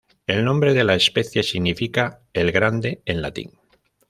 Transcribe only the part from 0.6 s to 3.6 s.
de la especie significa "el grande" en latín.